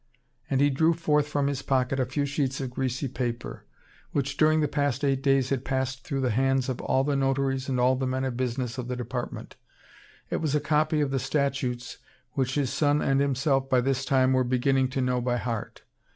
And 0.49 0.61
he 0.61 0.71
drew 0.71 0.93
forth 0.95 1.27
from 1.27 1.45
his 1.45 1.61
pocket 1.61 1.99
a 1.99 2.07
few 2.07 2.25
sheets 2.25 2.59
of 2.59 2.71
greasy 2.71 3.07
paper, 3.07 3.65
which 4.13 4.35
during 4.35 4.59
the 4.61 4.67
past 4.67 5.03
eight 5.03 5.21
days 5.21 5.49
had 5.51 5.63
passed 5.63 6.03
through 6.03 6.21
the 6.21 6.31
hands 6.31 6.69
of 6.69 6.81
all 6.81 7.03
the 7.03 7.15
notaries 7.15 7.69
and 7.69 7.79
all 7.79 7.95
the 7.95 8.07
men 8.07 8.25
of 8.25 8.35
business 8.35 8.79
of 8.79 8.87
the 8.87 8.95
department. 8.95 9.57
It 10.31 10.37
was 10.37 10.55
a 10.55 10.59
copy 10.59 11.01
of 11.01 11.11
the 11.11 11.19
statutes 11.19 11.99
which 12.31 12.55
his 12.55 12.71
son 12.73 12.99
and 12.99 13.19
himself 13.21 13.69
by 13.69 13.79
this 13.79 14.03
time 14.03 14.33
were 14.33 14.43
beginning 14.43 14.87
to 14.87 15.01
know 15.01 15.21
by 15.21 15.37
heart. 15.37 15.83